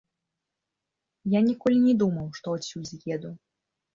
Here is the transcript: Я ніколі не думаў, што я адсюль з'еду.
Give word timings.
Я 1.33 1.39
ніколі 1.49 1.77
не 1.87 1.93
думаў, 2.01 2.25
што 2.37 2.47
я 2.57 2.61
адсюль 2.61 2.87
з'еду. 2.93 3.31